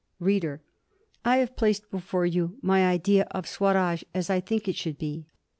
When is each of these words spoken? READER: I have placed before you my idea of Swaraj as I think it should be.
READER: 0.17 0.63
I 1.23 1.37
have 1.37 1.55
placed 1.55 1.91
before 1.91 2.25
you 2.25 2.57
my 2.63 2.87
idea 2.87 3.27
of 3.29 3.47
Swaraj 3.47 4.01
as 4.15 4.31
I 4.31 4.39
think 4.39 4.67
it 4.67 4.75
should 4.75 4.97
be. 4.97 5.27